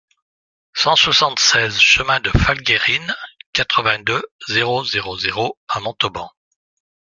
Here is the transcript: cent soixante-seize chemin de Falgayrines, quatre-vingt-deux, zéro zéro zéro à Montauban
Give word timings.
cent 0.73 0.95
soixante-seize 0.95 1.77
chemin 1.77 2.19
de 2.21 2.31
Falgayrines, 2.31 3.13
quatre-vingt-deux, 3.53 4.23
zéro 4.49 4.83
zéro 4.83 5.15
zéro 5.15 5.59
à 5.69 5.79
Montauban 5.79 6.27